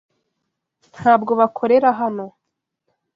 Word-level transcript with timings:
Ntabwo 0.95 1.31
bakorera 1.39 1.89
hano. 1.99 2.25